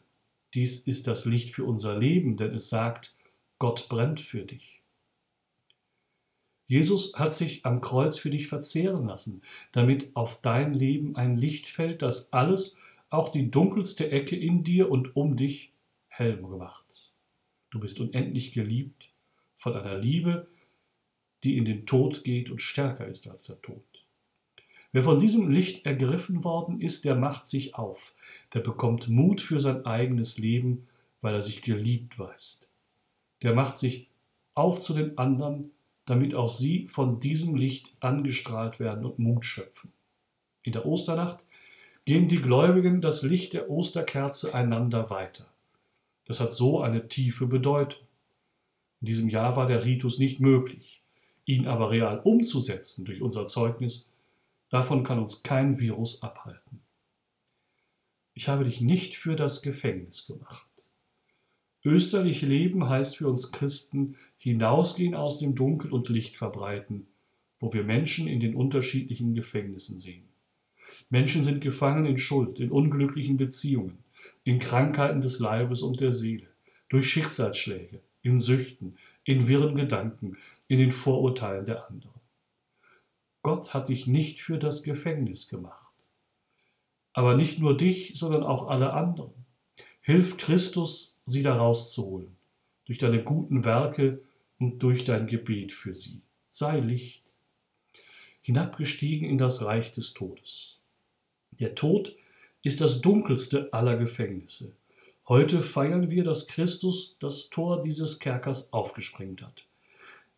Dies 0.54 0.88
ist 0.88 1.08
das 1.08 1.26
Licht 1.26 1.54
für 1.54 1.66
unser 1.66 1.98
Leben, 1.98 2.38
denn 2.38 2.54
es 2.54 2.70
sagt, 2.70 3.18
Gott 3.58 3.90
brennt 3.90 4.22
für 4.22 4.46
dich. 4.46 4.79
Jesus 6.70 7.16
hat 7.16 7.34
sich 7.34 7.66
am 7.66 7.82
Kreuz 7.82 8.20
für 8.20 8.30
dich 8.30 8.48
verzehren 8.48 9.08
lassen, 9.08 9.42
damit 9.72 10.16
auf 10.16 10.40
dein 10.42 10.76
Leben 10.76 11.16
ein 11.16 11.36
Licht 11.36 11.68
fällt, 11.68 12.04
das 12.04 12.32
alles, 12.32 12.80
auch 13.10 13.30
die 13.30 13.50
dunkelste 13.50 14.12
Ecke 14.12 14.36
in 14.36 14.64
dir 14.64 14.92
und 14.92 15.16
um 15.16 15.36
dich, 15.36 15.72
hell 16.10 16.38
gemacht. 16.38 16.86
Du 17.72 17.80
bist 17.80 18.00
unendlich 18.00 18.52
geliebt 18.52 19.10
von 19.58 19.74
einer 19.74 19.98
Liebe, 19.98 20.48
die 21.44 21.58
in 21.58 21.66
den 21.66 21.88
Tod 21.88 22.24
geht 22.24 22.52
und 22.52 22.62
stärker 22.62 23.08
ist 23.08 23.28
als 23.28 23.46
der 23.46 23.60
Tod. 23.64 23.84
Wer 24.92 25.02
von 25.02 25.20
diesem 25.20 25.50
Licht 25.50 25.88
ergriffen 25.88 26.44
worden 26.44 26.82
ist, 26.82 27.04
der 27.04 27.16
macht 27.16 27.48
sich 27.48 27.74
auf, 27.74 28.14
der 28.54 28.60
bekommt 28.60 29.08
Mut 29.08 29.42
für 29.42 29.60
sein 29.60 29.88
eigenes 29.88 30.38
Leben, 30.38 30.88
weil 31.22 31.34
er 31.34 31.42
sich 31.42 31.64
geliebt 31.64 32.20
weiß. 32.20 32.70
Der 33.42 33.56
macht 33.56 33.78
sich 33.78 34.08
auf 34.54 34.82
zu 34.82 34.94
den 34.94 35.18
anderen, 35.18 35.72
damit 36.10 36.34
auch 36.36 36.50
sie 36.50 36.88
von 36.88 37.20
diesem 37.20 37.56
Licht 37.56 37.94
angestrahlt 38.00 38.80
werden 38.80 39.06
und 39.06 39.20
Mut 39.20 39.46
schöpfen. 39.46 39.92
In 40.64 40.74
der 40.74 40.86
Osternacht 40.86 41.46
geben 42.06 42.28
die 42.28 42.42
Gläubigen 42.42 43.02
das 43.02 43.24
Licht 43.24 43.54
der 43.54 43.70
Osterkerze 43.70 44.54
einander 44.54 45.10
weiter. 45.10 45.46
Das 46.26 46.40
hat 46.40 46.54
so 46.54 46.82
eine 46.82 47.08
tiefe 47.08 47.48
Bedeutung. 47.48 48.06
In 49.02 49.06
diesem 49.06 49.30
Jahr 49.30 49.56
war 49.56 49.68
der 49.68 49.86
Ritus 49.86 50.20
nicht 50.20 50.40
möglich 50.40 51.00
ihn 51.50 51.66
aber 51.66 51.90
real 51.90 52.20
umzusetzen 52.20 53.06
durch 53.06 53.24
unser 53.24 53.48
Zeugnis, 53.48 54.14
davon 54.70 55.04
kann 55.04 55.18
uns 55.18 55.42
kein 55.42 55.80
Virus 55.80 56.22
abhalten. 56.22 56.82
Ich 58.36 58.48
habe 58.48 58.66
dich 58.66 58.82
nicht 58.82 59.18
für 59.18 59.36
das 59.36 59.64
Gefängnis 59.64 60.28
gemacht. 60.28 60.68
Österlich 61.84 62.44
leben 62.44 62.88
heißt 62.88 63.18
für 63.18 63.28
uns 63.28 63.52
Christen 63.52 64.16
hinausgehen 64.40 65.14
aus 65.14 65.38
dem 65.38 65.54
Dunkel 65.54 65.92
und 65.92 66.10
Licht 66.10 66.38
verbreiten, 66.38 67.08
wo 67.60 67.74
wir 67.74 67.84
Menschen 67.84 68.28
in 68.28 68.40
den 68.40 68.56
unterschiedlichen 68.56 69.36
Gefängnissen 69.36 70.00
sehen. 70.00 70.28
Menschen 71.10 71.44
sind 71.44 71.62
gefangen 71.62 72.06
in 72.06 72.18
Schuld, 72.18 72.60
in 72.60 72.72
unglücklichen 72.72 73.38
Beziehungen, 73.38 74.04
in 74.44 74.60
Krankheiten 74.60 75.22
des 75.22 75.40
Leibes 75.40 75.82
und 75.82 76.00
der 76.00 76.14
Seele, 76.14 76.48
durch 76.88 77.10
Schicksalsschläge, 77.10 78.02
in 78.22 78.40
Süchten, 78.40 78.98
in 79.26 79.48
wirren 79.48 79.76
Gedanken, 79.76 80.38
in 80.68 80.80
den 80.80 80.92
Vorurteilen 80.92 81.66
der 81.66 81.88
anderen. 81.88 82.20
Gott 83.42 83.74
hat 83.74 83.90
dich 83.90 84.08
nicht 84.08 84.42
für 84.42 84.58
das 84.58 84.84
Gefängnis 84.84 85.50
gemacht. 85.50 85.76
Aber 87.14 87.36
nicht 87.36 87.60
nur 87.60 87.76
dich, 87.76 88.14
sondern 88.16 88.44
auch 88.44 88.68
alle 88.68 88.94
anderen. 88.94 89.34
Hilf 90.02 90.38
Christus, 90.38 91.22
sie 91.26 91.44
da 91.44 91.56
rauszuholen, 91.56 92.36
durch 92.86 92.98
deine 92.98 93.24
guten 93.24 93.66
Werke 93.66 94.22
und 94.60 94.84
durch 94.84 95.06
dein 95.06 95.28
Gebet 95.28 95.72
für 95.72 95.96
sie. 95.96 96.22
Sei 96.50 96.80
Licht. 96.80 97.24
Hinabgestiegen 98.42 99.28
in 99.28 99.38
das 99.38 99.64
Reich 99.66 99.94
des 99.94 100.14
Todes. 100.14 100.80
Der 101.52 101.76
Tod 101.76 102.16
ist 102.64 102.82
das 102.82 103.02
dunkelste 103.02 103.74
aller 103.74 103.98
Gefängnisse. 103.98 104.76
Heute 105.28 105.62
feiern 105.62 106.10
wir, 106.10 106.24
dass 106.24 106.48
Christus 106.48 107.18
das 107.20 107.50
Tor 107.50 107.82
dieses 107.82 108.20
Kerkers 108.20 108.74
aufgesprengt 108.74 109.42
hat. 109.44 109.66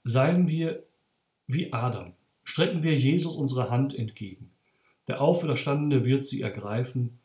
Seien 0.04 0.48
wir 0.48 0.84
wie 1.48 1.72
Adam, 1.74 2.14
strecken 2.44 2.84
wir 2.84 2.98
Jesus 2.98 3.36
unsere 3.36 3.70
Hand 3.70 3.94
entgegen. 3.94 4.52
Der 5.08 5.22
Auferstandene 5.22 6.06
wird 6.06 6.24
sie 6.24 6.42
ergreifen 6.42 7.20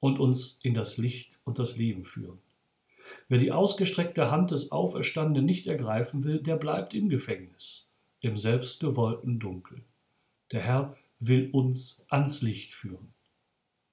und 0.00 0.18
uns 0.18 0.60
in 0.62 0.74
das 0.74 0.98
Licht 0.98 1.38
und 1.44 1.58
das 1.58 1.76
Leben 1.76 2.04
führen. 2.04 2.38
Wer 3.28 3.38
die 3.38 3.52
ausgestreckte 3.52 4.30
Hand 4.30 4.50
des 4.50 4.72
Auferstandenen 4.72 5.44
nicht 5.44 5.66
ergreifen 5.66 6.24
will, 6.24 6.40
der 6.40 6.56
bleibt 6.56 6.94
im 6.94 7.08
Gefängnis, 7.08 7.88
im 8.20 8.36
selbstgewollten 8.36 9.38
Dunkel. 9.38 9.84
Der 10.52 10.62
Herr 10.62 10.96
will 11.20 11.50
uns 11.52 12.06
ans 12.08 12.42
Licht 12.42 12.72
führen, 12.72 13.12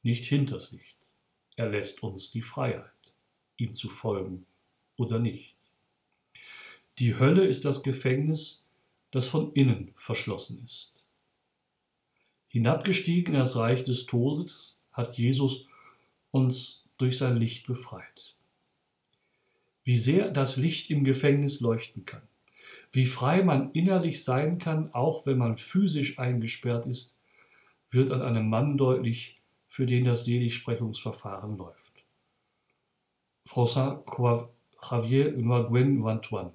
nicht 0.03 0.25
hinters 0.25 0.71
Licht. 0.71 0.95
Er 1.55 1.69
lässt 1.69 2.03
uns 2.03 2.31
die 2.31 2.41
Freiheit, 2.41 2.91
ihm 3.57 3.75
zu 3.75 3.89
folgen 3.89 4.45
oder 4.97 5.19
nicht. 5.19 5.55
Die 6.99 7.17
Hölle 7.17 7.45
ist 7.45 7.65
das 7.65 7.83
Gefängnis, 7.83 8.65
das 9.11 9.27
von 9.27 9.53
innen 9.53 9.93
verschlossen 9.97 10.61
ist. 10.63 11.03
Hinabgestiegen 12.47 13.33
in 13.33 13.39
das 13.39 13.57
Reich 13.57 13.83
des 13.83 14.05
Todes 14.05 14.77
hat 14.91 15.17
Jesus 15.17 15.65
uns 16.31 16.85
durch 16.97 17.17
sein 17.17 17.37
Licht 17.37 17.67
befreit. 17.67 18.34
Wie 19.85 19.97
sehr 19.97 20.31
das 20.31 20.57
Licht 20.57 20.89
im 20.89 21.03
Gefängnis 21.03 21.61
leuchten 21.61 22.05
kann, 22.05 22.23
wie 22.91 23.05
frei 23.05 23.43
man 23.43 23.71
innerlich 23.73 24.23
sein 24.23 24.57
kann, 24.57 24.91
auch 24.93 25.27
wenn 25.27 25.37
man 25.37 25.59
physisch 25.59 26.17
eingesperrt 26.17 26.87
ist, 26.87 27.19
wird 27.91 28.11
an 28.11 28.23
einem 28.23 28.49
Mann 28.49 28.77
deutlich, 28.77 29.39
für 29.67 29.85
den 29.85 30.05
das 30.05 30.25
Seligsprechungsverfahren 30.25 31.57
läuft. 31.57 32.03
François 33.47 34.49
Javier 34.81 35.33
Nguyen 35.33 36.03
Van 36.03 36.21
Tuan, 36.21 36.51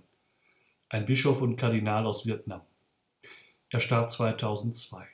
ein 0.88 1.06
Bischof 1.06 1.40
und 1.40 1.56
Kardinal 1.56 2.06
aus 2.06 2.26
Vietnam. 2.26 2.62
Er 3.68 3.78
starb 3.78 4.10
2002. 4.10 5.06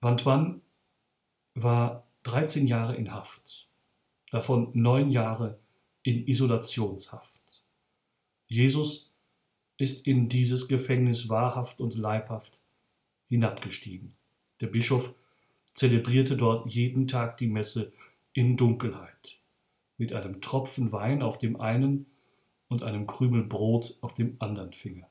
Van 0.00 0.16
Tuan 0.16 0.62
war 1.54 2.06
13 2.22 2.66
Jahre 2.66 2.96
in 2.96 3.12
Haft, 3.12 3.68
davon 4.30 4.70
neun 4.72 5.10
Jahre 5.10 5.58
in 6.04 6.28
Isolationshaft. 6.28 7.40
Jesus 8.46 9.10
ist 9.78 10.06
in 10.06 10.28
dieses 10.28 10.68
Gefängnis 10.68 11.28
wahrhaft 11.28 11.80
und 11.80 11.96
leibhaft 11.96 12.60
hinabgestiegen. 13.28 14.14
Der 14.60 14.68
Bischof 14.68 15.12
zelebrierte 15.72 16.36
dort 16.36 16.70
jeden 16.70 17.08
Tag 17.08 17.38
die 17.38 17.48
Messe 17.48 17.92
in 18.34 18.56
Dunkelheit, 18.56 19.38
mit 19.96 20.12
einem 20.12 20.40
Tropfen 20.40 20.92
Wein 20.92 21.22
auf 21.22 21.38
dem 21.38 21.60
einen 21.60 22.06
und 22.68 22.82
einem 22.82 23.06
Krümel 23.06 23.42
Brot 23.42 23.96
auf 24.00 24.14
dem 24.14 24.36
anderen 24.38 24.72
Finger. 24.72 25.08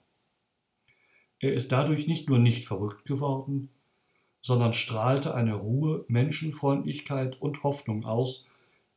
Er 1.39 1.53
ist 1.53 1.71
dadurch 1.71 2.07
nicht 2.07 2.29
nur 2.29 2.39
nicht 2.39 2.65
verrückt 2.65 3.03
geworden, 3.03 3.69
sondern 4.41 4.73
strahlte 4.73 5.33
eine 5.33 5.55
Ruhe, 5.55 6.05
Menschenfreundlichkeit 6.07 7.41
und 7.41 7.63
Hoffnung 7.63 8.05
aus, 8.05 8.47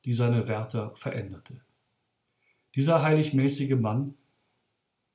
die 0.04 0.12
seine 0.12 0.46
Wärter 0.46 0.94
veränderte. 0.94 1.60
Dieser 2.76 3.02
heiligmäßige 3.02 3.74
Mann 3.74 4.14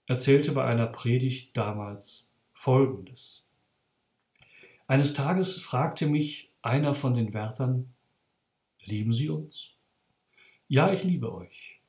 erzählte 0.08 0.52
bei 0.52 0.66
einer 0.66 0.88
Predigt 0.88 1.56
damals 1.56 2.34
Folgendes. 2.54 3.46
Eines 4.88 5.14
Tages 5.14 5.62
fragte 5.62 6.08
mich 6.08 6.52
einer 6.64 6.96
von 6.96 7.14
den 7.14 7.36
Wärtern, 7.36 7.94
lieben 8.84 9.14
Sie 9.14 9.30
uns? 9.30 9.70
Ja, 10.68 10.92
ich 10.92 11.04
liebe 11.04 11.32
euch. 11.32 11.80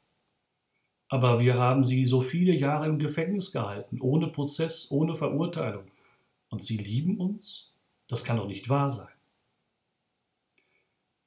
Aber 1.09 1.41
wir 1.41 1.59
haben 1.59 1.85
Sie 1.85 2.05
so 2.05 2.21
viele 2.21 2.53
Jahre 2.53 2.87
im 2.87 2.99
Gefängnis 2.99 3.51
gehalten, 3.51 4.01
ohne 4.01 4.29
Prozess, 4.29 4.91
ohne 4.91 5.15
Verurteilung. 5.15 5.91
Und 6.51 6.63
Sie 6.63 6.77
lieben 6.77 7.17
uns? 7.19 7.73
Das 8.09 8.25
kann 8.25 8.37
doch 8.37 8.47
nicht 8.47 8.69
wahr 8.69 8.91
sein. 8.91 9.09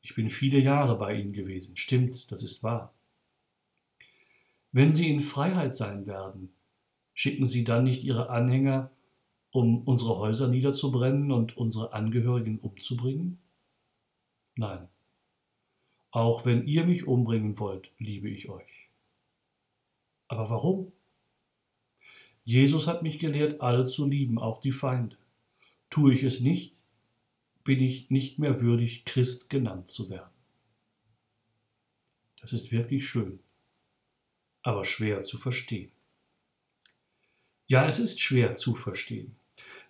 Ich 0.01 0.13
bin 0.13 0.29
viele 0.29 0.59
Jahre 0.59 0.97
bei 0.99 1.15
Ihnen 1.15 1.33
gewesen. 1.33 1.77
Stimmt, 1.77 2.31
das 2.31 2.43
ist 2.43 2.61
wahr. 2.61 2.93
Wenn 4.75 4.91
Sie 4.91 5.09
in 5.09 5.21
Freiheit 5.21 5.73
sein 5.73 6.05
werden, 6.05 6.53
schicken 7.13 7.45
Sie 7.45 7.63
dann 7.63 7.85
nicht 7.85 8.03
Ihre 8.03 8.29
Anhänger, 8.29 8.91
um 9.49 9.87
unsere 9.87 10.17
Häuser 10.17 10.49
niederzubrennen 10.49 11.31
und 11.31 11.55
unsere 11.55 11.93
Angehörigen 11.93 12.59
umzubringen? 12.59 13.39
Nein. 14.57 14.89
Auch 16.11 16.43
wenn 16.43 16.67
ihr 16.67 16.83
mich 16.83 17.07
umbringen 17.07 17.57
wollt, 17.57 17.89
liebe 17.99 18.29
ich 18.29 18.49
euch. 18.49 18.89
Aber 20.27 20.49
warum? 20.49 20.91
Jesus 22.43 22.85
hat 22.85 23.01
mich 23.01 23.17
gelehrt, 23.17 23.61
alle 23.61 23.85
zu 23.85 24.05
lieben, 24.05 24.37
auch 24.37 24.59
die 24.59 24.73
Feinde. 24.73 25.15
Tue 25.89 26.13
ich 26.13 26.23
es 26.23 26.41
nicht, 26.41 26.75
bin 27.63 27.79
ich 27.79 28.09
nicht 28.09 28.39
mehr 28.39 28.59
würdig, 28.59 29.05
Christ 29.05 29.49
genannt 29.49 29.87
zu 29.87 30.09
werden. 30.09 30.35
Das 32.41 32.51
ist 32.51 32.73
wirklich 32.73 33.07
schön, 33.07 33.39
aber 34.65 34.83
schwer 34.83 35.21
zu 35.21 35.37
verstehen. 35.37 35.91
Ja, 37.67 37.85
es 37.85 37.99
ist 37.99 38.19
schwer 38.19 38.55
zu 38.55 38.73
verstehen. 38.73 39.35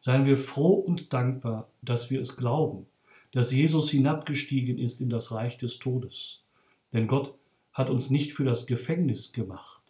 Seien 0.02 0.26
wir 0.26 0.38
froh 0.38 0.74
und 0.74 1.14
dankbar, 1.14 1.70
dass 1.82 2.12
wir 2.12 2.20
es 2.20 2.36
glauben, 2.36 2.86
dass 3.32 3.54
Jesus 3.54 3.90
hinabgestiegen 3.90 4.78
ist 4.78 5.00
in 5.00 5.10
das 5.10 5.32
Reich 5.32 5.58
des 5.58 5.80
Todes. 5.80 6.44
Denn 6.92 7.08
Gott 7.08 7.34
hat 7.72 7.90
uns 7.90 8.10
nicht 8.10 8.34
für 8.34 8.44
das 8.44 8.68
Gefängnis 8.68 9.32
gemacht. 9.32 9.82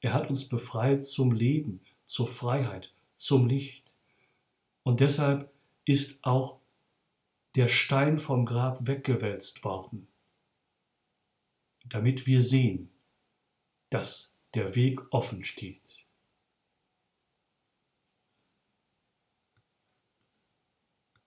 Er 0.00 0.14
hat 0.14 0.30
uns 0.30 0.48
befreit 0.48 1.04
zum 1.04 1.32
Leben, 1.32 1.80
zur 2.06 2.26
Freiheit, 2.26 2.94
zum 3.16 3.46
Licht. 3.46 3.84
Und 4.82 5.00
deshalb 5.00 5.50
ist 5.84 6.24
auch 6.24 6.60
der 7.56 7.68
Stein 7.68 8.18
vom 8.18 8.46
Grab 8.46 8.86
weggewälzt 8.86 9.64
worden, 9.64 10.08
damit 11.84 12.26
wir 12.26 12.40
sehen, 12.40 12.90
dass 13.90 14.38
der 14.54 14.74
Weg 14.74 15.00
offen 15.10 15.44
steht. 15.44 15.80